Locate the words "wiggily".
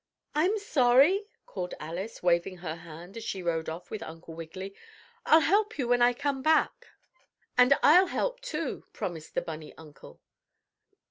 4.33-4.73